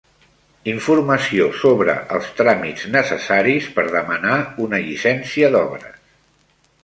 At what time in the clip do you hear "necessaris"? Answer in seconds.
2.95-3.69